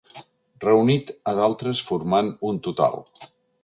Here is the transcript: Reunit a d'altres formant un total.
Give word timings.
Reunit 0.63 1.13
a 1.33 1.35
d'altres 1.41 1.85
formant 1.93 2.35
un 2.53 2.61
total. 2.71 3.03